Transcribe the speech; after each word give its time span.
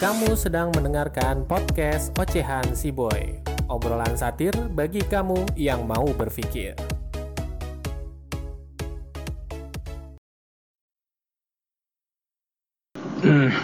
Kamu 0.00 0.32
sedang 0.32 0.72
mendengarkan 0.72 1.44
podcast 1.44 2.08
Ocehan 2.16 2.72
Si 2.72 2.88
Boy. 2.88 3.36
Obrolan 3.68 4.16
satir 4.16 4.48
bagi 4.72 5.04
kamu 5.04 5.52
yang 5.60 5.84
mau 5.84 6.08
berpikir. 6.16 6.72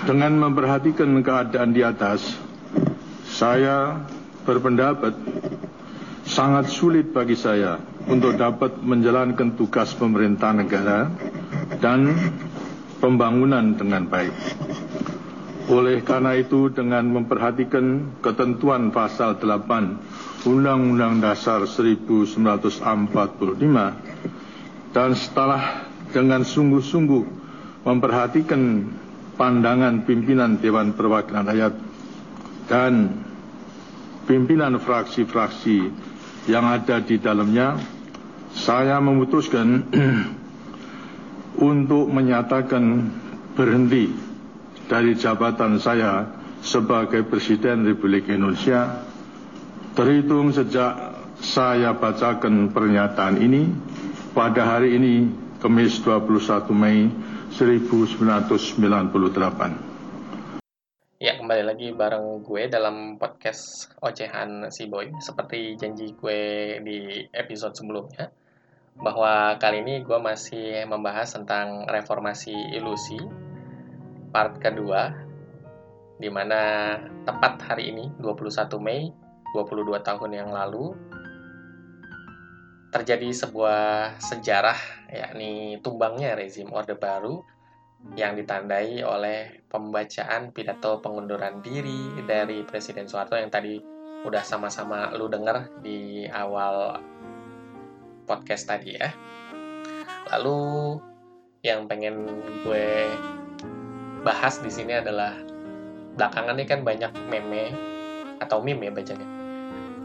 Dengan 0.04 0.36
memperhatikan 0.36 1.08
keadaan 1.24 1.72
di 1.72 1.80
atas, 1.80 2.36
saya 3.32 4.04
berpendapat 4.44 5.16
sangat 6.28 6.68
sulit 6.68 7.16
bagi 7.16 7.40
saya 7.40 7.80
untuk 8.12 8.36
dapat 8.36 8.76
menjalankan 8.84 9.56
tugas 9.56 9.96
pemerintah 9.96 10.52
negara 10.52 11.08
dan 11.80 12.12
pembangunan 13.00 13.72
dengan 13.72 14.04
baik. 14.04 14.36
Oleh 15.66 15.98
karena 16.06 16.38
itu 16.38 16.70
dengan 16.70 17.10
memperhatikan 17.10 18.14
ketentuan 18.22 18.94
pasal 18.94 19.42
8 19.42 20.46
Undang-Undang 20.46 21.18
Dasar 21.18 21.66
1945 21.66 22.78
dan 24.94 25.10
setelah 25.18 25.90
dengan 26.14 26.46
sungguh-sungguh 26.46 27.24
memperhatikan 27.82 28.62
pandangan 29.34 30.06
pimpinan 30.06 30.62
Dewan 30.62 30.94
Perwakilan 30.94 31.50
Rakyat 31.50 31.74
dan 32.70 33.26
pimpinan 34.30 34.78
fraksi-fraksi 34.78 35.90
yang 36.46 36.62
ada 36.62 37.02
di 37.02 37.18
dalamnya, 37.18 37.74
saya 38.54 39.02
memutuskan 39.02 39.82
untuk 41.74 42.06
menyatakan 42.06 43.10
berhenti 43.58 44.25
dari 44.86 45.18
jabatan 45.18 45.82
saya 45.82 46.30
sebagai 46.62 47.26
Presiden 47.26 47.82
Republik 47.82 48.30
Indonesia 48.30 49.02
terhitung 49.98 50.54
sejak 50.54 51.18
saya 51.42 51.90
bacakan 51.98 52.70
pernyataan 52.70 53.42
ini 53.42 53.66
pada 54.30 54.78
hari 54.78 54.94
ini 54.94 55.26
Kamis 55.58 55.98
21 56.06 56.70
Mei 56.70 57.10
1998. 57.50 59.98
Ya, 61.16 61.32
kembali 61.40 61.64
lagi 61.64 61.96
bareng 61.96 62.44
gue 62.44 62.68
dalam 62.68 63.16
podcast 63.16 63.88
Ocehan 64.04 64.68
Si 64.68 64.84
Boy. 64.86 65.16
Seperti 65.18 65.74
janji 65.80 66.12
gue 66.12 66.76
di 66.84 67.24
episode 67.32 67.72
sebelumnya, 67.72 68.28
bahwa 69.00 69.56
kali 69.56 69.80
ini 69.80 70.04
gue 70.04 70.18
masih 70.20 70.84
membahas 70.84 71.32
tentang 71.32 71.88
reformasi 71.88 72.52
ilusi 72.76 73.16
part 74.36 74.60
kedua 74.60 75.16
di 76.20 76.28
mana 76.28 76.92
tepat 77.24 77.72
hari 77.72 77.88
ini 77.88 78.12
21 78.20 78.68
Mei 78.84 79.08
22 79.56 79.96
tahun 80.04 80.30
yang 80.36 80.52
lalu 80.52 80.92
terjadi 82.92 83.32
sebuah 83.32 84.20
sejarah 84.20 85.08
yakni 85.08 85.80
tumbangnya 85.80 86.36
rezim 86.36 86.68
Orde 86.68 87.00
Baru 87.00 87.40
yang 88.12 88.36
ditandai 88.36 89.00
oleh 89.08 89.64
pembacaan 89.72 90.52
pidato 90.52 91.00
pengunduran 91.00 91.64
diri 91.64 92.20
dari 92.28 92.60
Presiden 92.68 93.08
Soeharto 93.08 93.40
yang 93.40 93.48
tadi 93.48 93.80
udah 94.28 94.44
sama-sama 94.44 95.16
lu 95.16 95.32
denger 95.32 95.80
di 95.80 96.28
awal 96.28 97.00
podcast 98.28 98.68
tadi 98.68 99.00
ya. 99.00 99.08
Lalu 100.28 100.60
yang 101.64 101.88
pengen 101.88 102.44
gue 102.60 103.08
bahas 104.26 104.58
di 104.58 104.66
sini 104.74 104.98
adalah 104.98 105.38
belakangan 106.18 106.58
ini 106.58 106.66
kan 106.66 106.82
banyak 106.82 107.14
meme 107.30 107.70
atau 108.42 108.58
meme 108.58 108.90
ya 108.90 108.92
bacanya. 108.92 109.22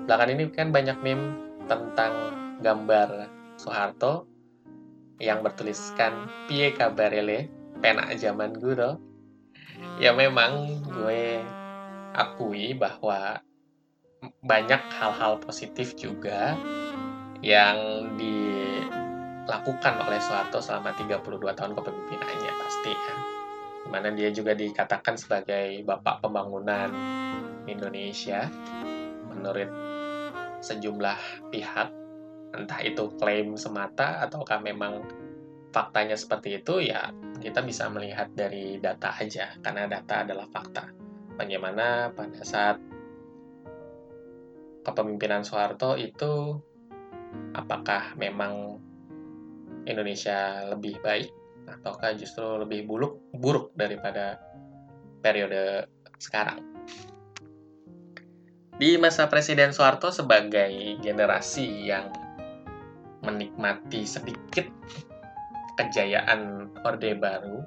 Belakangan 0.06 0.34
ini 0.38 0.44
kan 0.54 0.70
banyak 0.70 1.02
meme 1.02 1.26
tentang 1.66 2.14
gambar 2.62 3.26
Soeharto 3.58 4.30
yang 5.18 5.42
bertuliskan 5.42 6.30
Pie 6.46 6.78
kabarele 6.78 7.50
penak 7.82 8.14
zaman 8.22 8.54
guru. 8.54 9.02
Ya 9.98 10.14
memang 10.14 10.86
gue 10.86 11.42
akui 12.14 12.78
bahwa 12.78 13.42
banyak 14.46 14.82
hal-hal 15.02 15.42
positif 15.42 15.98
juga 15.98 16.54
yang 17.42 18.06
dilakukan 18.22 19.98
oleh 20.06 20.22
Soeharto 20.22 20.62
selama 20.62 20.94
32 20.94 21.58
tahun 21.58 21.74
kepemimpinannya 21.74 22.54
pasti 22.62 22.94
ya 22.94 23.41
mana 23.90 24.14
dia 24.14 24.30
juga 24.30 24.54
dikatakan 24.54 25.18
sebagai 25.18 25.82
bapak 25.82 26.22
pembangunan 26.22 26.92
Indonesia 27.66 28.46
menurut 29.32 29.70
sejumlah 30.62 31.50
pihak 31.50 31.90
entah 32.52 32.82
itu 32.84 33.10
klaim 33.18 33.56
semata 33.56 34.22
ataukah 34.22 34.60
memang 34.60 35.02
faktanya 35.72 36.20
seperti 36.20 36.60
itu 36.60 36.84
ya 36.84 37.10
kita 37.42 37.64
bisa 37.66 37.90
melihat 37.90 38.30
dari 38.36 38.78
data 38.78 39.18
aja 39.18 39.58
karena 39.64 39.90
data 39.90 40.22
adalah 40.22 40.46
fakta. 40.46 40.94
Bagaimana 41.40 42.14
pada 42.14 42.44
saat 42.46 42.78
kepemimpinan 44.86 45.42
Soeharto 45.42 45.98
itu 45.98 46.60
apakah 47.56 48.14
memang 48.20 48.78
Indonesia 49.88 50.70
lebih 50.70 51.02
baik 51.02 51.41
ataukah 51.68 52.18
justru 52.18 52.46
lebih 52.62 52.86
buruk 52.88 53.22
buruk 53.36 53.74
daripada 53.78 54.42
periode 55.22 55.86
sekarang. 56.18 56.62
Di 58.82 58.98
masa 58.98 59.30
Presiden 59.30 59.70
Soeharto 59.76 60.10
sebagai 60.10 60.98
generasi 61.06 61.86
yang 61.86 62.10
menikmati 63.22 64.02
sedikit 64.10 64.66
kejayaan 65.78 66.74
Orde 66.82 67.14
Baru, 67.14 67.62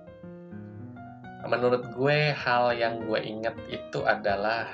menurut 1.46 1.86
gue 1.94 2.34
hal 2.34 2.74
yang 2.74 3.06
gue 3.06 3.20
ingat 3.22 3.54
itu 3.70 4.02
adalah 4.02 4.66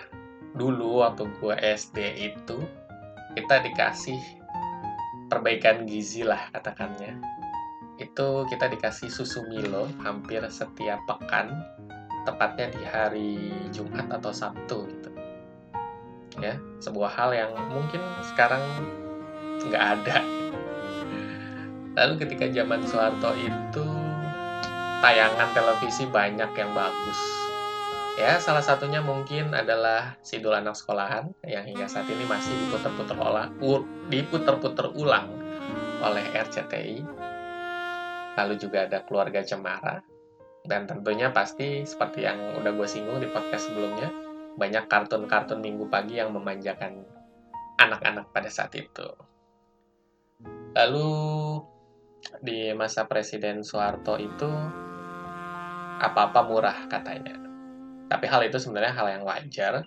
dulu 0.56 1.04
waktu 1.04 1.28
gue 1.38 1.54
SD 1.60 1.98
itu 2.32 2.58
kita 3.36 3.62
dikasih 3.62 4.18
perbaikan 5.30 5.86
gizi 5.86 6.26
lah 6.26 6.50
katakannya 6.50 7.39
itu 8.00 8.28
kita 8.48 8.72
dikasih 8.72 9.12
susu 9.12 9.44
Milo 9.44 9.84
hampir 10.00 10.40
setiap 10.48 11.04
pekan, 11.04 11.52
tepatnya 12.24 12.72
di 12.72 12.82
hari 12.88 13.32
Jumat 13.68 14.08
atau 14.08 14.32
Sabtu 14.32 14.88
gitu. 14.88 15.10
Ya, 16.40 16.56
sebuah 16.80 17.12
hal 17.12 17.30
yang 17.36 17.52
mungkin 17.68 18.00
sekarang 18.32 18.64
nggak 19.68 19.84
ada. 20.00 20.24
Lalu 22.00 22.24
ketika 22.24 22.48
zaman 22.48 22.80
Soeharto 22.88 23.36
itu 23.36 23.84
tayangan 25.04 25.52
televisi 25.52 26.08
banyak 26.08 26.50
yang 26.56 26.70
bagus. 26.72 27.20
Ya, 28.16 28.40
salah 28.40 28.64
satunya 28.64 29.04
mungkin 29.04 29.52
adalah 29.52 30.16
Sidul 30.24 30.56
Anak 30.56 30.76
Sekolahan 30.76 31.32
yang 31.44 31.64
hingga 31.64 31.88
saat 31.88 32.08
ini 32.08 32.24
masih 32.24 32.52
diputar-putar 32.68 33.16
ulang, 33.16 33.52
diputar-putar 34.08 34.92
ulang 34.92 35.28
oleh 36.00 36.24
RCTI 36.32 37.04
lalu 38.38 38.54
juga 38.60 38.86
ada 38.86 39.02
keluarga 39.06 39.42
cemara, 39.42 40.04
dan 40.66 40.84
tentunya 40.84 41.32
pasti 41.32 41.82
seperti 41.88 42.28
yang 42.28 42.60
udah 42.60 42.72
gue 42.76 42.88
singgung 42.88 43.18
di 43.18 43.28
podcast 43.32 43.72
sebelumnya, 43.72 44.12
banyak 44.60 44.84
kartun-kartun 44.86 45.64
minggu 45.64 45.88
pagi 45.88 46.20
yang 46.20 46.36
memanjakan 46.36 47.06
anak-anak 47.80 48.28
pada 48.30 48.50
saat 48.52 48.76
itu. 48.76 49.08
Lalu 50.76 51.10
di 52.44 52.70
masa 52.76 53.08
Presiden 53.08 53.64
Soeharto 53.64 54.20
itu 54.20 54.48
apa-apa 56.00 56.40
murah 56.44 56.78
katanya. 56.88 57.36
Tapi 58.10 58.26
hal 58.26 58.44
itu 58.46 58.60
sebenarnya 58.60 58.94
hal 58.96 59.08
yang 59.20 59.24
wajar 59.24 59.86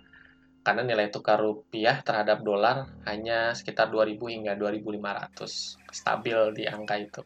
karena 0.63 0.81
nilai 0.87 1.11
tukar 1.11 1.43
rupiah 1.43 1.99
terhadap 2.01 2.39
dolar 2.39 2.87
hanya 3.03 3.51
sekitar 3.51 3.91
2000 3.91 4.15
hingga 4.15 4.53
2500 4.55 5.91
stabil 5.91 6.39
di 6.55 6.63
angka 6.63 6.95
itu 7.03 7.21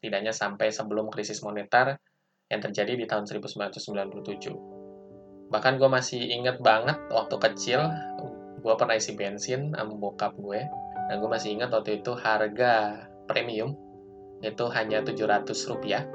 setidaknya 0.00 0.32
sampai 0.32 0.72
sebelum 0.72 1.12
krisis 1.12 1.44
moneter 1.44 2.00
yang 2.48 2.64
terjadi 2.64 2.96
di 2.96 3.04
tahun 3.04 3.28
1997. 3.28 5.52
Bahkan 5.52 5.76
gue 5.76 5.90
masih 5.92 6.24
inget 6.24 6.56
banget 6.64 6.96
waktu 7.12 7.36
kecil, 7.36 7.84
gue 8.64 8.74
pernah 8.80 8.96
isi 8.96 9.12
bensin 9.12 9.76
sama 9.76 9.92
bokap 9.92 10.40
gue, 10.40 10.64
dan 11.12 11.20
gue 11.20 11.28
masih 11.28 11.52
ingat 11.52 11.68
waktu 11.68 12.00
itu 12.00 12.16
harga 12.16 13.04
premium 13.28 13.76
itu 14.40 14.64
hanya 14.72 15.04
700 15.04 15.52
rupiah, 15.68 16.08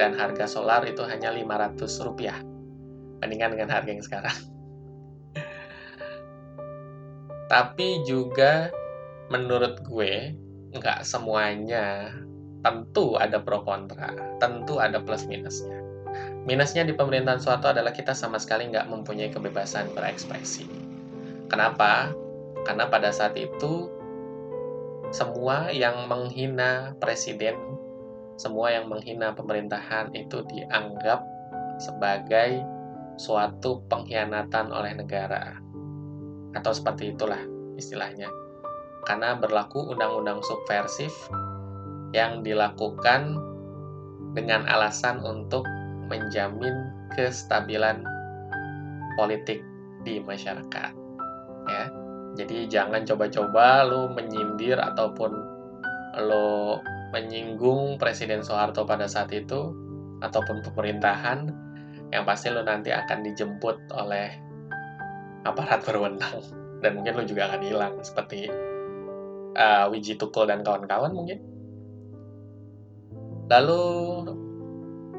dan 0.00 0.16
harga 0.16 0.48
solar 0.48 0.88
itu 0.88 1.04
hanya 1.04 1.28
500 1.28 1.84
rupiah, 2.08 2.40
bandingkan 3.20 3.52
dengan 3.52 3.76
harga 3.76 3.92
yang 3.92 4.00
sekarang. 4.00 4.38
Tapi 7.52 8.08
juga 8.08 8.72
menurut 9.28 9.84
gue, 9.84 10.32
nggak 10.72 11.04
semuanya 11.04 12.08
tentu 12.62 13.14
ada 13.18 13.38
pro 13.38 13.62
kontra, 13.62 14.10
tentu 14.42 14.82
ada 14.82 14.98
plus 15.02 15.26
minusnya. 15.26 15.78
minusnya 16.48 16.88
di 16.88 16.96
pemerintahan 16.96 17.36
Soeharto 17.36 17.68
adalah 17.68 17.92
kita 17.92 18.16
sama 18.16 18.40
sekali 18.40 18.72
nggak 18.72 18.88
mempunyai 18.88 19.28
kebebasan 19.28 19.92
berekspresi. 19.92 20.64
Kenapa? 21.52 22.16
Karena 22.64 22.88
pada 22.88 23.12
saat 23.12 23.36
itu 23.36 23.92
semua 25.12 25.68
yang 25.68 26.08
menghina 26.08 26.96
presiden, 26.96 27.56
semua 28.40 28.72
yang 28.72 28.88
menghina 28.88 29.36
pemerintahan 29.36 30.12
itu 30.16 30.44
dianggap 30.48 31.24
sebagai 31.80 32.64
suatu 33.16 33.84
pengkhianatan 33.88 34.72
oleh 34.72 34.96
negara. 34.96 35.56
Atau 36.56 36.72
seperti 36.72 37.12
itulah 37.12 37.40
istilahnya. 37.76 38.28
Karena 39.04 39.36
berlaku 39.36 39.92
undang-undang 39.92 40.44
subversif 40.44 41.12
yang 42.16 42.40
dilakukan 42.40 43.36
dengan 44.32 44.64
alasan 44.68 45.20
untuk 45.24 45.64
menjamin 46.08 46.92
kestabilan 47.12 48.04
politik 49.18 49.60
di 50.06 50.22
masyarakat. 50.22 50.92
Ya. 51.68 51.84
Jadi 52.38 52.70
jangan 52.70 53.02
coba-coba 53.02 53.82
lu 53.88 54.14
menyindir 54.14 54.78
ataupun 54.78 55.32
lo 56.22 56.78
menyinggung 57.10 57.96
Presiden 57.98 58.44
Soeharto 58.44 58.86
pada 58.86 59.10
saat 59.10 59.32
itu 59.34 59.74
ataupun 60.22 60.62
pemerintahan 60.62 61.50
yang 62.14 62.24
pasti 62.24 62.48
lo 62.52 62.62
nanti 62.62 62.94
akan 62.94 63.26
dijemput 63.26 63.76
oleh 63.92 64.32
aparat 65.44 65.82
berwenang 65.82 66.40
dan 66.84 66.94
mungkin 66.94 67.18
lo 67.18 67.24
juga 67.26 67.50
akan 67.52 67.62
hilang 67.64 67.94
seperti 68.00 68.48
uh, 69.58 69.90
Wiji 69.90 70.14
Tukul 70.14 70.46
dan 70.46 70.62
kawan-kawan 70.62 71.10
mungkin. 71.10 71.57
Lalu 73.48 73.82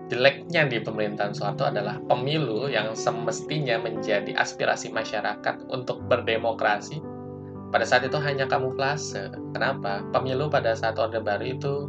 jeleknya 0.09 0.65
di 0.65 0.81
pemerintahan 0.81 1.33
Soeharto 1.33 1.69
adalah 1.69 2.01
pemilu 2.09 2.69
yang 2.69 2.95
semestinya 2.97 3.77
menjadi 3.81 4.33
aspirasi 4.37 4.89
masyarakat 4.89 5.69
untuk 5.69 6.01
berdemokrasi 6.09 7.01
pada 7.69 7.85
saat 7.85 8.09
itu 8.09 8.17
hanya 8.17 8.49
kamuflase. 8.49 9.29
Kenapa? 9.53 10.01
Pemilu 10.09 10.49
pada 10.49 10.73
saat 10.73 10.97
Orde 10.97 11.21
Baru 11.21 11.45
itu 11.45 11.85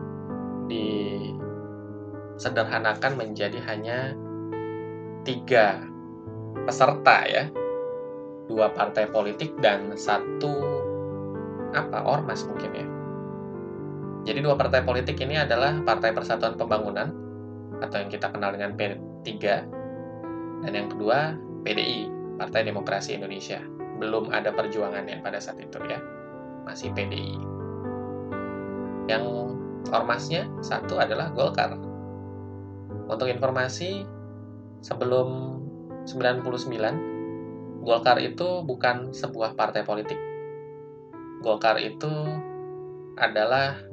disederhanakan 2.36 3.16
menjadi 3.16 3.56
hanya 3.64 4.12
tiga 5.24 5.80
peserta 6.68 7.24
ya, 7.24 7.48
dua 8.48 8.72
partai 8.76 9.08
politik 9.08 9.56
dan 9.64 9.96
satu 9.96 10.52
apa 11.72 12.04
ormas 12.04 12.44
mungkin 12.44 12.72
ya. 12.76 12.99
Jadi 14.24 14.38
dua 14.44 14.54
partai 14.54 14.84
politik 14.84 15.16
ini 15.24 15.40
adalah 15.40 15.80
Partai 15.80 16.12
Persatuan 16.12 16.54
Pembangunan 16.60 17.08
atau 17.80 17.96
yang 17.96 18.12
kita 18.12 18.28
kenal 18.28 18.52
dengan 18.52 18.76
P3 18.76 19.28
dan 20.60 20.72
yang 20.76 20.88
kedua 20.92 21.34
PDI 21.64 22.12
Partai 22.36 22.68
Demokrasi 22.68 23.16
Indonesia. 23.16 23.64
Belum 23.96 24.28
ada 24.32 24.52
perjuangannya 24.52 25.24
pada 25.24 25.40
saat 25.40 25.60
itu 25.60 25.80
ya. 25.88 26.00
Masih 26.68 26.92
PDI 26.92 27.36
yang 29.08 29.24
ormasnya 29.88 30.46
satu 30.60 31.00
adalah 31.00 31.32
Golkar. 31.32 31.80
Untuk 33.10 33.26
informasi 33.26 34.04
sebelum 34.84 35.58
99 36.06 37.80
Golkar 37.80 38.20
itu 38.20 38.60
bukan 38.68 39.16
sebuah 39.16 39.56
partai 39.56 39.88
politik. 39.88 40.20
Golkar 41.40 41.80
itu 41.80 42.12
adalah 43.16 43.89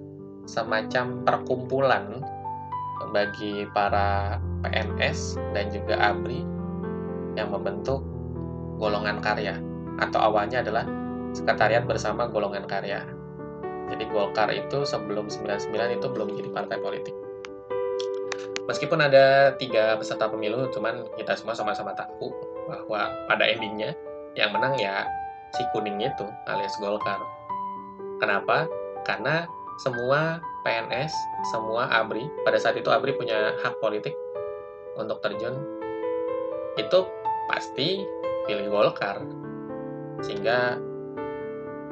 semacam 0.47 1.27
perkumpulan 1.27 2.23
bagi 3.11 3.67
para 3.75 4.39
PNS 4.63 5.37
dan 5.53 5.69
juga 5.69 5.95
ABRI 5.99 6.41
yang 7.37 7.53
membentuk 7.53 8.01
golongan 8.81 9.21
karya 9.21 9.59
atau 10.01 10.19
awalnya 10.21 10.65
adalah 10.65 10.85
sekretariat 11.35 11.85
bersama 11.85 12.25
golongan 12.25 12.65
karya. 12.65 13.05
Jadi 13.87 14.03
Golkar 14.11 14.51
itu 14.51 14.83
sebelum 14.83 15.31
99 15.31 15.71
itu 15.71 16.07
belum 16.11 16.27
jadi 16.35 16.49
partai 16.51 16.77
politik. 16.81 17.15
Meskipun 18.67 18.99
ada 18.99 19.55
tiga 19.55 19.95
peserta 19.95 20.27
pemilu, 20.27 20.67
cuman 20.75 21.07
kita 21.15 21.39
semua 21.39 21.55
sama-sama 21.55 21.95
tahu 21.95 22.35
bahwa 22.67 23.15
pada 23.31 23.47
endingnya 23.47 23.95
yang 24.35 24.51
menang 24.51 24.75
ya 24.75 25.07
si 25.55 25.63
kuning 25.71 26.03
itu 26.03 26.27
alias 26.51 26.75
Golkar. 26.83 27.23
Kenapa? 28.19 28.67
Karena 29.07 29.47
semua 29.77 30.41
PNS, 30.65 31.13
semua 31.53 31.85
ABRI, 32.01 32.25
pada 32.43 32.57
saat 32.57 32.75
itu 32.75 32.89
ABRI 32.89 33.13
punya 33.13 33.53
hak 33.61 33.77
politik 33.77 34.17
untuk 34.97 35.21
terjun, 35.21 35.53
itu 36.77 36.99
pasti 37.45 38.01
pilih 38.49 38.73
Golkar. 38.73 39.21
Sehingga 40.25 40.81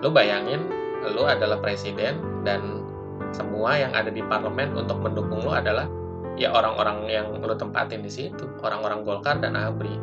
lu 0.02 0.10
bayangin, 0.10 0.66
lu 1.14 1.30
adalah 1.30 1.62
presiden 1.62 2.18
dan 2.42 2.82
semua 3.30 3.78
yang 3.78 3.94
ada 3.94 4.10
di 4.10 4.26
parlemen 4.26 4.74
untuk 4.74 4.98
mendukung 5.00 5.46
lu 5.46 5.54
adalah 5.54 5.86
ya 6.36 6.52
orang-orang 6.52 7.06
yang 7.08 7.32
lu 7.38 7.54
tempatin 7.54 8.02
di 8.02 8.10
situ, 8.10 8.50
orang-orang 8.66 9.06
Golkar 9.06 9.38
dan 9.38 9.54
ABRI. 9.54 9.96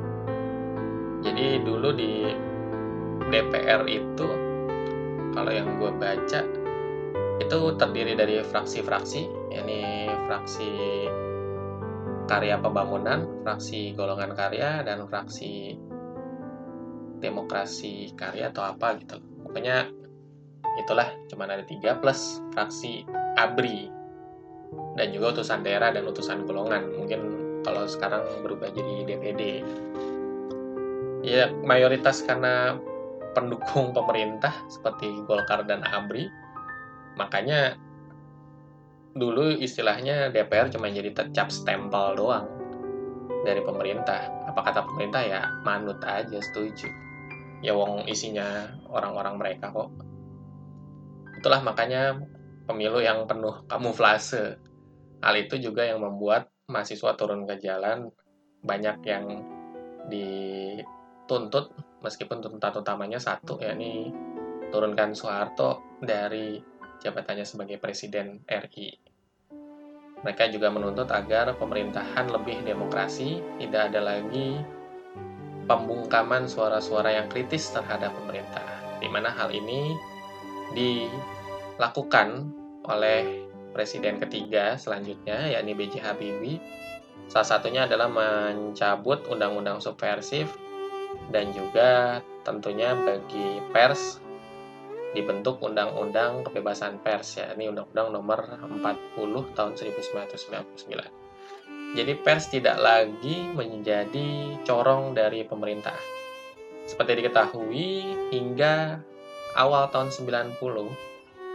Jadi 1.22 1.66
dulu 1.66 1.90
di 1.94 2.30
DPR 3.30 3.86
itu 3.90 4.26
kalau 5.32 5.50
yang 5.50 5.80
gue 5.80 5.90
baca 5.96 6.61
itu 7.40 7.58
terdiri 7.80 8.12
dari 8.18 8.42
fraksi-fraksi, 8.44 9.22
yakni 9.54 10.10
fraksi 10.28 10.70
karya 12.28 12.56
pembangunan, 12.60 13.28
fraksi 13.44 13.92
golongan 13.96 14.32
karya, 14.36 14.84
dan 14.84 15.04
fraksi 15.08 15.76
demokrasi 17.22 18.12
karya 18.18 18.50
atau 18.50 18.66
apa 18.66 18.98
gitu. 18.98 19.22
Pokoknya 19.46 19.86
itulah 20.80 21.08
cuma 21.28 21.46
ada 21.46 21.62
tiga 21.62 22.00
plus 22.00 22.40
fraksi 22.56 23.04
ABRI 23.36 23.92
dan 24.96 25.12
juga 25.12 25.40
utusan 25.40 25.62
daerah 25.62 25.92
dan 25.94 26.08
utusan 26.08 26.44
golongan. 26.48 26.90
Mungkin 26.96 27.20
kalau 27.62 27.86
sekarang 27.86 28.26
berubah 28.42 28.72
jadi 28.74 29.06
DPD. 29.06 29.42
Ya 31.22 31.54
mayoritas 31.62 32.26
karena 32.26 32.74
pendukung 33.32 33.94
pemerintah 33.94 34.52
seperti 34.66 35.08
Golkar 35.24 35.62
dan 35.64 35.86
ABRI 35.86 36.41
Makanya 37.16 37.76
dulu 39.12 39.52
istilahnya 39.52 40.32
DPR 40.32 40.72
cuma 40.72 40.88
jadi 40.88 41.12
tercap 41.12 41.52
stempel 41.52 42.16
doang 42.16 42.48
dari 43.44 43.60
pemerintah. 43.60 44.48
Apa 44.48 44.60
kata 44.64 44.80
pemerintah 44.88 45.22
ya 45.22 45.40
manut 45.66 46.00
aja 46.04 46.38
setuju. 46.40 46.88
Ya 47.62 47.76
wong 47.76 48.08
isinya 48.08 48.72
orang-orang 48.90 49.38
mereka 49.38 49.70
kok. 49.70 49.90
Itulah 51.38 51.60
makanya 51.62 52.18
pemilu 52.66 53.02
yang 53.02 53.26
penuh 53.26 53.66
kamuflase. 53.66 54.58
Hal 55.22 55.34
itu 55.38 55.58
juga 55.58 55.86
yang 55.86 56.02
membuat 56.02 56.50
mahasiswa 56.66 57.14
turun 57.14 57.46
ke 57.46 57.62
jalan 57.62 58.10
banyak 58.62 58.96
yang 59.06 59.42
dituntut 60.10 61.74
meskipun 62.02 62.42
tuntutan 62.42 62.74
utamanya 62.74 63.18
satu 63.22 63.58
yakni 63.62 64.10
turunkan 64.74 65.14
Soeharto 65.14 65.98
dari 66.02 66.58
jabatannya 67.02 67.42
sebagai 67.42 67.82
Presiden 67.82 68.46
RI. 68.46 68.94
Mereka 70.22 70.54
juga 70.54 70.70
menuntut 70.70 71.10
agar 71.10 71.58
pemerintahan 71.58 72.30
lebih 72.30 72.62
demokrasi, 72.62 73.42
tidak 73.58 73.90
ada 73.90 74.00
lagi 74.14 74.62
pembungkaman 75.66 76.46
suara-suara 76.46 77.10
yang 77.18 77.26
kritis 77.26 77.74
terhadap 77.74 78.14
pemerintah, 78.14 78.66
di 79.02 79.10
mana 79.10 79.34
hal 79.34 79.50
ini 79.50 79.98
dilakukan 80.78 82.54
oleh 82.86 83.50
presiden 83.74 84.22
ketiga 84.22 84.78
selanjutnya, 84.78 85.58
yakni 85.58 85.74
B.J. 85.74 85.98
Habibie. 86.06 86.62
Salah 87.26 87.58
satunya 87.58 87.90
adalah 87.90 88.06
mencabut 88.06 89.26
undang-undang 89.26 89.82
subversif 89.82 90.54
dan 91.34 91.50
juga 91.50 92.20
tentunya 92.44 92.94
bagi 92.94 93.62
pers 93.72 94.20
dibentuk 95.12 95.60
Undang-Undang 95.60 96.48
Kebebasan 96.48 97.04
Pers 97.04 97.38
ya. 97.38 97.52
Ini 97.52 97.68
Undang-Undang 97.72 98.08
nomor 98.12 98.40
40 98.48 99.56
tahun 99.56 99.72
1999. 99.76 101.22
Jadi 101.92 102.12
pers 102.24 102.48
tidak 102.48 102.80
lagi 102.80 103.52
menjadi 103.52 104.56
corong 104.64 105.12
dari 105.12 105.44
pemerintah. 105.44 105.96
Seperti 106.88 107.20
diketahui 107.20 108.16
hingga 108.32 108.96
awal 109.60 109.92
tahun 109.92 110.08
90 110.08 110.56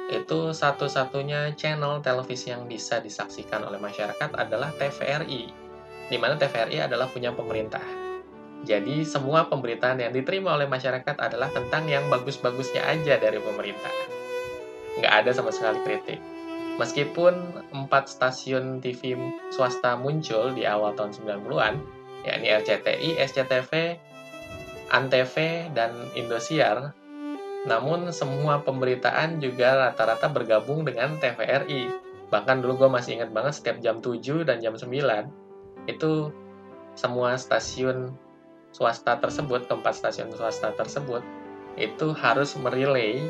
itu 0.07 0.39
satu-satunya 0.55 1.51
channel 1.59 1.99
televisi 1.99 2.53
yang 2.53 2.69
bisa 2.69 3.01
disaksikan 3.01 3.65
oleh 3.65 3.81
masyarakat 3.81 4.29
adalah 4.37 4.69
TVRI. 4.77 5.49
Di 6.07 6.17
mana 6.21 6.39
TVRI 6.39 6.85
adalah 6.85 7.11
punya 7.11 7.35
pemerintah 7.35 8.06
jadi 8.65 9.05
semua 9.05 9.45
pemberitaan 9.45 10.01
yang 10.01 10.15
diterima 10.15 10.57
oleh 10.57 10.65
masyarakat 10.65 11.13
adalah 11.19 11.51
tentang 11.53 11.85
yang 11.85 12.09
bagus-bagusnya 12.09 12.81
aja 12.87 13.21
dari 13.21 13.37
pemerintah. 13.37 13.93
Nggak 14.97 15.13
ada 15.13 15.31
sama 15.35 15.53
sekali 15.53 15.77
kritik. 15.85 16.17
Meskipun 16.77 17.33
empat 17.73 18.09
stasiun 18.09 18.81
TV 18.81 19.17
swasta 19.49 19.97
muncul 19.97 20.53
di 20.53 20.65
awal 20.65 20.93
tahun 20.93 21.13
90-an, 21.13 21.73
yakni 22.25 22.47
RCTI, 22.53 23.17
SCTV, 23.17 23.97
Antv, 24.93 25.35
dan 25.73 25.91
Indosiar. 26.13 26.93
Namun 27.65 28.13
semua 28.13 28.61
pemberitaan 28.61 29.41
juga 29.41 29.89
rata-rata 29.89 30.29
bergabung 30.29 30.85
dengan 30.85 31.17
TVRI. 31.17 31.89
Bahkan 32.29 32.61
dulu 32.61 32.85
gue 32.85 32.89
masih 32.93 33.19
ingat 33.19 33.33
banget 33.33 33.57
setiap 33.57 33.77
jam 33.81 33.97
7 33.99 34.45
dan 34.45 34.61
jam 34.61 34.77
9 34.77 35.89
itu 35.89 36.29
semua 36.93 37.37
stasiun 37.39 38.13
swasta 38.77 39.17
tersebut, 39.17 39.65
keempat 39.65 39.98
stasiun 39.98 40.29
swasta 40.38 40.69
tersebut 40.77 41.25
itu 41.77 42.13
harus 42.13 42.53
merelay 42.62 43.25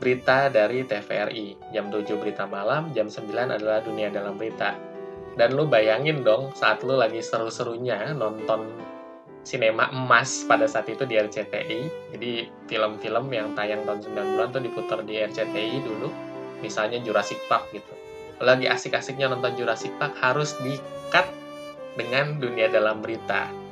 berita 0.00 0.48
dari 0.48 0.84
TVRI. 0.84 1.72
Jam 1.76 1.92
7 1.92 2.16
berita 2.16 2.48
malam, 2.48 2.92
jam 2.96 3.12
9 3.12 3.28
adalah 3.28 3.84
dunia 3.84 4.08
dalam 4.08 4.40
berita. 4.40 4.72
Dan 5.36 5.52
lu 5.52 5.68
bayangin 5.68 6.24
dong 6.24 6.56
saat 6.56 6.80
lu 6.80 6.96
lagi 6.96 7.20
seru-serunya 7.20 8.14
nonton 8.16 8.70
sinema 9.44 9.92
emas 9.92 10.46
pada 10.48 10.64
saat 10.64 10.88
itu 10.88 11.04
di 11.04 11.20
RCTI. 11.20 12.12
Jadi 12.16 12.48
film-film 12.70 13.28
yang 13.28 13.52
tayang 13.52 13.84
tahun 13.84 14.00
90-an 14.00 14.48
tuh 14.54 14.62
diputar 14.62 15.00
di 15.04 15.20
RCTI 15.20 15.76
dulu. 15.84 16.08
Misalnya 16.64 17.02
Jurassic 17.04 17.40
Park 17.50 17.68
gitu. 17.74 17.92
Lagi 18.40 18.70
asik-asiknya 18.70 19.28
nonton 19.28 19.52
Jurassic 19.58 19.92
Park 20.00 20.16
harus 20.22 20.56
di-cut 20.62 21.26
dengan 21.98 22.38
dunia 22.38 22.70
dalam 22.70 23.02
berita. 23.04 23.63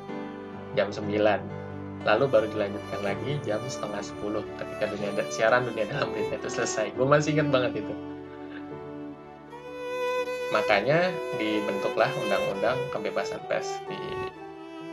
Jam 0.73 0.89
9 0.89 1.63
lalu 2.03 2.25
baru 2.27 2.47
dilanjutkan 2.51 2.99
lagi 2.99 3.39
jam 3.47 3.63
setengah 3.63 4.03
sepuluh 4.03 4.43
ketika 4.59 4.91
dunia 4.91 5.23
siaran 5.31 5.63
dunia 5.63 5.87
dalam 5.87 6.11
berita 6.11 6.35
itu 6.35 6.49
selesai. 6.51 6.91
Gue 6.99 7.07
masih 7.07 7.39
ingat 7.39 7.47
banget 7.47 7.79
itu. 7.79 7.93
Makanya 10.51 11.09
dibentuklah 11.39 12.11
undang-undang 12.21 12.77
kebebasan 12.93 13.41
pers 13.47 13.79
di 13.89 13.97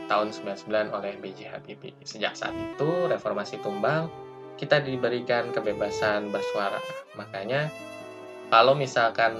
tahun 0.09 0.33
99 0.33 0.91
oleh 0.91 1.13
B.J. 1.21 1.39
Habibie. 1.53 1.93
Sejak 2.01 2.33
saat 2.33 2.55
itu 2.55 2.89
reformasi 3.07 3.61
tumbang 3.61 4.09
kita 4.57 4.81
diberikan 4.81 5.53
kebebasan 5.53 6.33
bersuara. 6.33 6.81
Makanya 7.15 7.69
kalau 8.49 8.73
misalkan 8.73 9.37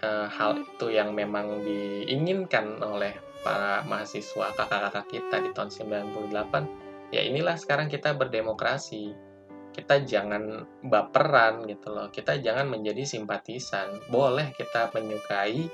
e, 0.00 0.08
hal 0.32 0.64
itu 0.64 0.90
yang 0.90 1.12
memang 1.12 1.62
diinginkan 1.62 2.80
oleh 2.80 3.14
para 3.40 3.82
mahasiswa 3.88 4.52
kakak-kakak 4.52 5.06
kita 5.08 5.36
di 5.40 5.50
tahun 5.56 5.70
98 5.72 7.14
ya 7.14 7.20
inilah 7.26 7.58
sekarang 7.58 7.90
kita 7.90 8.14
berdemokrasi. 8.14 9.28
Kita 9.70 10.02
jangan 10.02 10.66
baperan 10.82 11.62
gitu 11.70 11.94
loh. 11.94 12.10
Kita 12.10 12.34
jangan 12.42 12.66
menjadi 12.66 13.06
simpatisan. 13.06 14.02
Boleh 14.10 14.50
kita 14.54 14.90
menyukai 14.90 15.70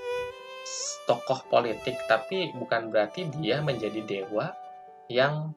tokoh 1.08 1.46
politik 1.48 1.96
tapi 2.10 2.52
bukan 2.52 2.92
berarti 2.92 3.30
dia 3.40 3.64
menjadi 3.64 4.04
dewa 4.04 4.52
yang 5.08 5.56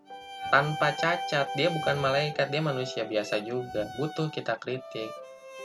tanpa 0.56 0.96
cacat. 0.96 1.51
Dia 1.60 1.68
bukan 1.68 2.00
malaikat 2.00 2.48
dia 2.48 2.63
manusia 2.63 3.04
biasa 3.04 3.44
juga. 3.44 3.92
Butuh 4.00 4.32
kita 4.32 4.56
kritik 4.56 5.12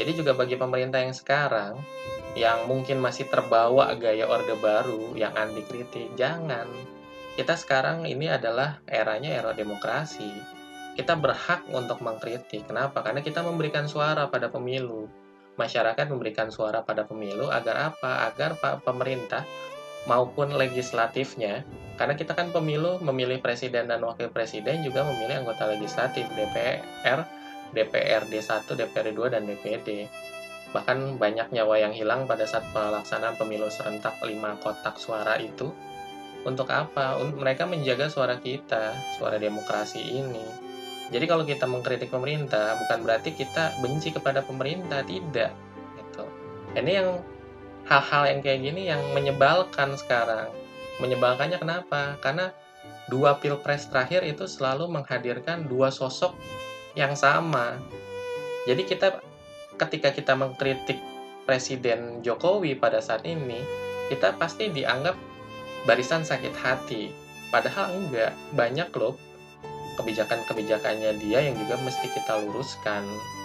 jadi 0.01 0.11
juga 0.15 0.33
bagi 0.35 0.59
pemerintah 0.59 1.03
yang 1.03 1.15
sekarang 1.15 1.79
yang 2.35 2.67
mungkin 2.67 2.99
masih 2.99 3.31
terbawa 3.31 3.95
gaya 3.95 4.27
orde 4.27 4.59
baru 4.59 5.15
yang 5.15 5.31
anti 5.39 5.63
kritik 5.63 6.11
jangan 6.19 6.67
kita 7.35 7.59
sekarang 7.59 8.07
ini 8.07 8.31
adalah 8.31 8.79
eranya 8.87 9.35
era 9.35 9.51
demokrasi. 9.51 10.31
Kita 10.95 11.19
berhak 11.19 11.67
untuk 11.75 11.99
mengkritik. 11.99 12.71
Kenapa? 12.71 13.03
Karena 13.03 13.27
kita 13.27 13.43
memberikan 13.43 13.91
suara 13.91 14.31
pada 14.31 14.47
pemilu. 14.55 15.11
Masyarakat 15.59 16.07
memberikan 16.07 16.55
suara 16.55 16.87
pada 16.87 17.03
pemilu 17.03 17.51
agar 17.51 17.91
apa? 17.91 18.31
Agar 18.31 18.55
Pak 18.63 18.87
pemerintah 18.87 19.43
maupun 20.07 20.55
legislatifnya, 20.55 21.67
karena 21.99 22.15
kita 22.15 22.39
kan 22.39 22.55
pemilu 22.55 23.03
memilih 23.03 23.43
presiden 23.43 23.91
dan 23.91 24.05
wakil 24.07 24.31
presiden 24.31 24.87
juga 24.87 25.03
memilih 25.03 25.43
anggota 25.43 25.67
legislatif 25.75 26.31
DPR, 26.39 27.27
DPRD 27.75 28.39
1, 28.39 28.71
DPRD 28.79 29.11
2 29.13 29.35
dan 29.35 29.43
DPD. 29.45 30.09
Bahkan 30.71 31.19
banyak 31.19 31.55
nyawa 31.55 31.83
yang 31.83 31.95
hilang 31.95 32.27
pada 32.27 32.47
saat 32.47 32.67
pelaksanaan 32.71 33.35
pemilu 33.35 33.71
serentak 33.71 34.19
5 34.23 34.63
kotak 34.63 34.99
suara 34.99 35.39
itu 35.39 35.71
untuk 36.45 36.69
apa? 36.71 37.17
Untuk 37.19 37.41
mereka 37.41 37.65
menjaga 37.65 38.13
suara 38.13 38.37
kita, 38.39 38.93
suara 39.17 39.41
demokrasi 39.41 40.01
ini. 40.01 40.45
Jadi 41.09 41.25
kalau 41.29 41.45
kita 41.45 41.65
mengkritik 41.69 42.13
pemerintah, 42.13 42.81
bukan 42.81 43.05
berarti 43.05 43.37
kita 43.37 43.77
benci 43.81 44.13
kepada 44.13 44.41
pemerintah, 44.45 45.05
tidak. 45.05 45.53
Gitu. 45.97 46.25
Ini 46.77 46.93
yang 47.01 47.09
hal-hal 47.89 48.23
yang 48.29 48.41
kayak 48.41 48.61
gini 48.65 48.89
yang 48.89 49.01
menyebalkan 49.13 49.97
sekarang. 50.01 50.49
Menyebalkannya 51.01 51.61
kenapa? 51.61 52.17
Karena 52.21 52.53
dua 53.13 53.37
pilpres 53.37 53.89
terakhir 53.93 54.25
itu 54.25 54.49
selalu 54.49 54.89
menghadirkan 54.89 55.69
dua 55.69 55.93
sosok 55.93 56.33
yang 56.95 57.15
sama. 57.19 57.79
Jadi 58.65 58.83
kita 58.87 59.21
ketika 59.77 60.15
kita 60.15 60.33
mengkritik 60.39 60.99
Presiden 61.45 62.25
Jokowi 62.25 62.73
pada 62.79 63.05
saat 63.05 63.29
ini, 63.29 63.61
kita 64.09 64.33
pasti 64.41 64.73
dianggap 64.73 65.19
barisan 65.85 66.25
sakit 66.25 66.55
hati. 66.57 67.13
Padahal 67.53 67.93
enggak, 67.93 68.33
banyak 68.57 68.89
loh 68.97 69.15
kebijakan-kebijakannya 69.95 71.23
dia 71.23 71.39
yang 71.39 71.55
juga 71.55 71.79
mesti 71.79 72.11
kita 72.11 72.43
luruskan 72.43 73.05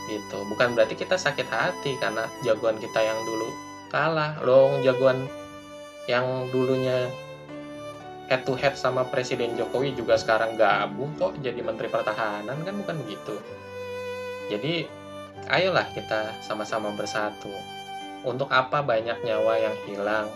gitu. 0.09 0.39
Bukan 0.49 0.73
berarti 0.73 0.97
kita 0.97 1.19
sakit 1.19 1.45
hati 1.45 1.93
karena 2.01 2.25
jagoan 2.41 2.81
kita 2.81 2.97
yang 3.03 3.19
dulu 3.27 3.49
kalah. 3.93 4.39
Loh, 4.41 4.79
jagoan 4.81 5.29
yang 6.09 6.49
dulunya 6.49 7.05
head 8.29 8.45
to 8.45 8.53
head 8.53 8.77
sama 8.77 9.03
Presiden 9.09 9.57
Jokowi 9.57 9.97
juga 9.97 10.15
sekarang 10.15 10.53
gabung 10.55 11.17
kok 11.17 11.35
jadi 11.41 11.59
Menteri 11.65 11.89
Pertahanan 11.89 12.61
kan 12.61 12.73
bukan 12.77 12.95
begitu. 13.03 13.35
Jadi 14.53 14.85
ayolah 15.49 15.89
kita 15.91 16.37
sama-sama 16.45 16.93
bersatu. 16.93 17.49
Untuk 18.23 18.53
apa 18.53 18.85
banyak 18.85 19.25
nyawa 19.25 19.53
yang 19.57 19.75
hilang? 19.89 20.29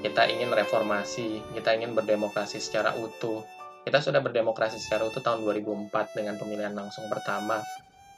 kita 0.00 0.24
ingin 0.32 0.48
reformasi, 0.48 1.44
kita 1.52 1.76
ingin 1.76 1.92
berdemokrasi 1.92 2.56
secara 2.56 2.96
utuh. 2.96 3.44
Kita 3.84 4.00
sudah 4.00 4.24
berdemokrasi 4.24 4.80
secara 4.80 5.04
utuh 5.04 5.20
tahun 5.20 5.44
2004 5.44 6.16
dengan 6.16 6.40
pemilihan 6.40 6.72
langsung 6.72 7.08
pertama 7.12 7.60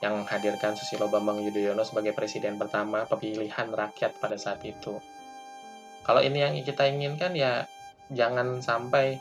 yang 0.02 0.18
menghadirkan 0.18 0.74
Susilo 0.74 1.06
Bambang 1.06 1.42
Yudhoyono 1.42 1.82
sebagai 1.86 2.14
presiden 2.14 2.58
pertama 2.58 3.06
pemilihan 3.06 3.70
rakyat 3.70 4.18
pada 4.18 4.34
saat 4.38 4.62
itu. 4.66 4.98
Kalau 6.02 6.18
ini 6.18 6.42
yang 6.42 6.54
kita 6.58 6.86
inginkan 6.90 7.34
ya 7.38 7.66
jangan 8.12 8.60
sampai 8.62 9.18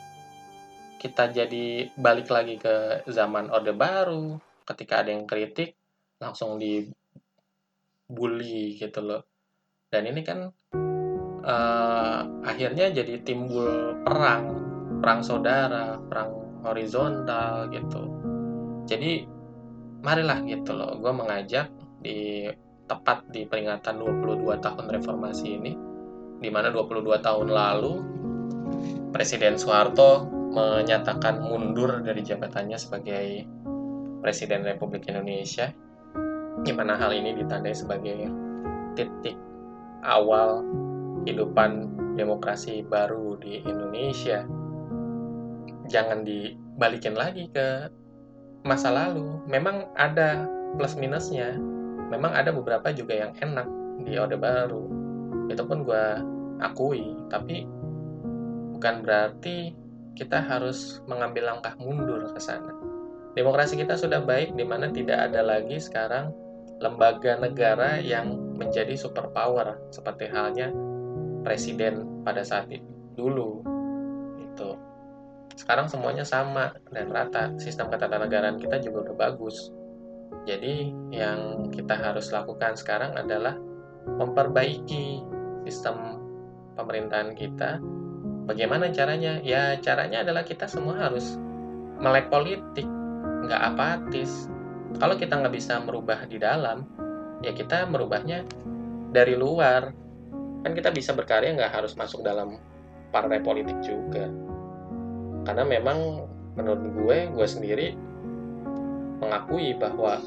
kita 1.02 1.34
jadi 1.34 1.90
balik 1.98 2.30
lagi 2.30 2.54
ke 2.62 3.02
zaman 3.10 3.50
Orde 3.50 3.74
Baru, 3.74 4.38
ketika 4.62 5.02
ada 5.02 5.10
yang 5.10 5.26
kritik 5.26 5.74
langsung 6.22 6.62
dibully 6.62 6.94
gitu 8.78 9.02
loh. 9.02 9.26
Dan 9.90 10.06
ini 10.06 10.22
kan 10.22 10.46
uh, 11.42 12.20
akhirnya 12.46 12.94
jadi 12.94 13.18
timbul 13.26 13.98
perang. 14.06 14.62
Perang 15.02 15.26
saudara 15.26 15.98
perang 15.98 16.62
horizontal 16.62 17.66
gitu. 17.74 18.06
Jadi 18.86 19.26
marilah 20.06 20.38
gitu 20.46 20.70
loh. 20.70 20.94
Gue 21.02 21.10
mengajak 21.10 21.66
di 21.98 22.46
tepat 22.86 23.26
di 23.34 23.42
peringatan 23.42 23.98
22 23.98 24.62
tahun 24.62 24.86
reformasi 24.86 25.46
ini 25.58 25.72
di 26.42 26.50
mana 26.50 26.74
22 26.74 27.22
tahun 27.22 27.48
lalu 27.50 27.94
Presiden 29.12 29.60
Soeharto 29.60 30.24
menyatakan 30.56 31.44
mundur 31.44 32.00
dari 32.00 32.24
jabatannya 32.24 32.80
sebagai 32.80 33.44
Presiden 34.24 34.64
Republik 34.64 35.04
Indonesia. 35.12 35.68
Di 36.64 36.72
mana 36.72 36.96
hal 36.96 37.12
ini 37.12 37.36
ditandai 37.36 37.76
sebagai 37.76 38.28
titik 38.96 39.36
awal 40.04 40.64
kehidupan 41.24 41.92
demokrasi 42.16 42.84
baru 42.88 43.36
di 43.36 43.60
Indonesia. 43.64 44.48
Jangan 45.92 46.24
dibalikin 46.24 47.12
lagi 47.12 47.52
ke 47.52 47.92
masa 48.64 48.92
lalu. 48.92 49.44
Memang 49.44 49.92
ada 49.96 50.48
plus 50.76 50.96
minusnya. 50.96 51.56
Memang 52.08 52.32
ada 52.32 52.52
beberapa 52.52 52.92
juga 52.92 53.16
yang 53.16 53.32
enak 53.40 53.68
di 54.04 54.16
Orde 54.16 54.36
Baru. 54.40 54.88
Itu 55.48 55.64
pun 55.64 55.84
gue 55.84 56.04
akui. 56.60 57.16
Tapi 57.32 57.64
bukan 58.82 59.06
berarti 59.06 59.78
kita 60.18 60.42
harus 60.42 60.98
mengambil 61.06 61.54
langkah 61.54 61.78
mundur 61.78 62.18
ke 62.34 62.40
sana. 62.42 62.74
Demokrasi 63.38 63.78
kita 63.78 63.94
sudah 63.94 64.18
baik 64.26 64.58
di 64.58 64.66
mana 64.66 64.90
tidak 64.90 65.30
ada 65.30 65.38
lagi 65.38 65.78
sekarang 65.78 66.34
lembaga 66.82 67.38
negara 67.38 68.02
yang 68.02 68.34
menjadi 68.58 68.98
superpower 68.98 69.78
seperti 69.94 70.26
halnya 70.34 70.74
presiden 71.46 72.26
pada 72.26 72.42
saat 72.42 72.66
itu 72.74 72.90
dulu 73.14 73.62
itu 74.42 74.74
sekarang 75.54 75.86
semuanya 75.86 76.26
sama 76.26 76.74
dan 76.90 77.06
rata 77.06 77.54
sistem 77.62 77.86
ketatanegaraan 77.86 78.58
kita 78.58 78.82
juga 78.82 79.06
udah 79.06 79.30
bagus. 79.30 79.70
Jadi 80.42 80.90
yang 81.14 81.70
kita 81.70 81.94
harus 81.94 82.34
lakukan 82.34 82.74
sekarang 82.74 83.14
adalah 83.14 83.54
memperbaiki 84.18 85.22
sistem 85.70 86.18
pemerintahan 86.74 87.38
kita 87.38 87.78
Bagaimana 88.46 88.90
caranya? 88.90 89.38
Ya 89.42 89.78
caranya 89.78 90.26
adalah 90.26 90.42
kita 90.42 90.66
semua 90.66 90.98
harus 90.98 91.38
melek 92.02 92.26
politik, 92.28 92.86
nggak 93.46 93.62
apatis. 93.74 94.50
Kalau 94.98 95.14
kita 95.16 95.38
nggak 95.38 95.54
bisa 95.54 95.78
merubah 95.80 96.26
di 96.26 96.42
dalam, 96.42 96.84
ya 97.40 97.54
kita 97.54 97.86
merubahnya 97.86 98.42
dari 99.14 99.38
luar. 99.38 99.94
Kan 100.62 100.72
kita 100.74 100.94
bisa 100.94 101.14
berkarya 101.14 101.54
nggak 101.54 101.74
harus 101.74 101.94
masuk 101.94 102.22
dalam 102.26 102.58
partai 103.14 103.38
politik 103.42 103.78
juga. 103.82 104.26
Karena 105.42 105.66
memang 105.66 106.26
menurut 106.54 106.82
gue, 106.98 107.16
gue 107.30 107.46
sendiri 107.46 107.86
mengakui 109.22 109.74
bahwa 109.78 110.18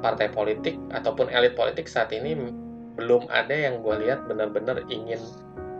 partai 0.00 0.32
politik 0.32 0.76
ataupun 0.92 1.28
elit 1.32 1.56
politik 1.56 1.88
saat 1.88 2.12
ini 2.12 2.36
belum 2.96 3.28
ada 3.32 3.52
yang 3.52 3.80
gue 3.80 3.94
lihat 4.04 4.28
benar-benar 4.28 4.84
ingin 4.92 5.20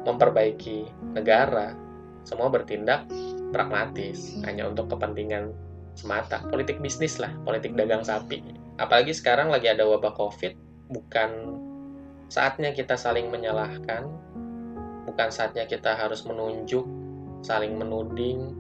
memperbaiki 0.04 0.88
negara. 1.16 1.76
Semua 2.24 2.52
bertindak 2.52 3.08
pragmatis, 3.50 4.38
hanya 4.46 4.68
untuk 4.68 4.92
kepentingan 4.92 5.52
semata. 5.98 6.44
Politik 6.48 6.78
bisnis 6.78 7.18
lah, 7.18 7.32
politik 7.42 7.74
dagang 7.74 8.04
sapi. 8.04 8.40
Apalagi 8.80 9.12
sekarang 9.12 9.52
lagi 9.52 9.68
ada 9.68 9.84
wabah 9.84 10.14
COVID, 10.16 10.56
bukan 10.92 11.30
saatnya 12.30 12.72
kita 12.72 12.96
saling 12.96 13.28
menyalahkan, 13.28 14.08
bukan 15.04 15.28
saatnya 15.28 15.66
kita 15.66 15.98
harus 15.98 16.24
menunjuk, 16.24 16.86
saling 17.44 17.76
menuding, 17.76 18.56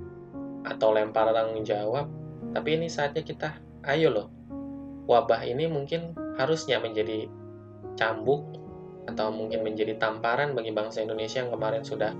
atau 0.68 0.92
lempar 0.92 1.32
tanggung 1.32 1.64
jawab, 1.64 2.10
tapi 2.52 2.76
ini 2.76 2.92
saatnya 2.92 3.24
kita, 3.24 3.56
ayo 3.88 4.12
loh, 4.12 4.28
wabah 5.08 5.40
ini 5.46 5.64
mungkin 5.70 6.12
harusnya 6.36 6.76
menjadi 6.82 7.30
cambuk 7.96 8.59
atau 9.10 9.34
mungkin 9.34 9.66
menjadi 9.66 9.98
tamparan 9.98 10.54
bagi 10.54 10.70
bangsa 10.70 11.02
Indonesia 11.02 11.42
yang 11.42 11.50
kemarin 11.50 11.82
sudah 11.82 12.14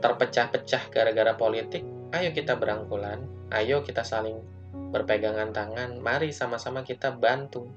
terpecah-pecah 0.00 0.88
gara-gara 0.88 1.36
politik, 1.36 1.84
ayo 2.16 2.32
kita 2.32 2.56
berangkulan, 2.56 3.20
ayo 3.52 3.84
kita 3.84 4.00
saling 4.00 4.40
berpegangan 4.90 5.52
tangan, 5.52 6.00
mari 6.00 6.32
sama-sama 6.32 6.82
kita 6.82 7.14
bantu. 7.14 7.68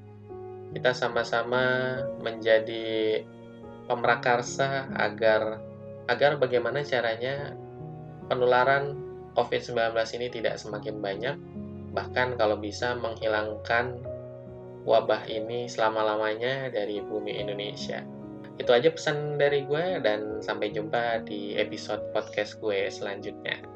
Kita 0.74 0.89
sama-sama 0.98 1.96
menjadi 2.24 3.22
pemrakarsa 3.86 4.89
agar 4.98 5.62
agar 6.10 6.42
bagaimana 6.42 6.82
caranya 6.82 7.53
penularan 8.25 8.98
COVID-19 9.38 9.94
ini 10.18 10.27
tidak 10.34 10.58
semakin 10.58 10.98
banyak, 10.98 11.36
bahkan 11.94 12.34
kalau 12.38 12.58
bisa 12.58 12.98
menghilangkan 12.98 14.01
wabah 14.84 15.24
ini 15.30 15.70
selama-lamanya 15.70 16.74
dari 16.74 17.00
bumi 17.00 17.39
Indonesia. 17.39 18.03
Itu 18.62 18.69
aja 18.69 18.93
pesan 18.93 19.41
dari 19.41 19.65
gue 19.65 20.03
dan 20.05 20.43
sampai 20.43 20.69
jumpa 20.69 21.25
di 21.25 21.57
episode 21.57 22.05
podcast 22.13 22.62
gue 22.62 22.86
selanjutnya. 22.93 23.73